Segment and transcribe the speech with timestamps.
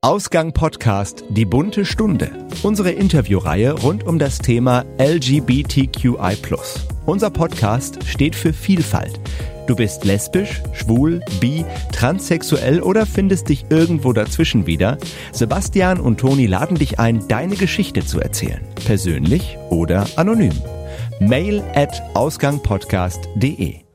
[0.00, 2.46] Ausgang Podcast Die bunte Stunde.
[2.62, 6.36] Unsere Interviewreihe rund um das Thema LGBTQI+.
[7.04, 9.18] Unser Podcast steht für Vielfalt.
[9.66, 14.98] Du bist lesbisch, schwul, bi, transsexuell oder findest dich irgendwo dazwischen wieder?
[15.32, 18.64] Sebastian und Toni laden dich ein, deine Geschichte zu erzählen.
[18.86, 20.54] Persönlich oder anonym.
[21.18, 23.87] Mail at ausgangpodcast.de